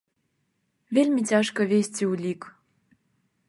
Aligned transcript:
Вельмі 0.99 1.21
цяжка 1.31 1.61
весці 1.73 2.03
ўлік. 2.15 2.41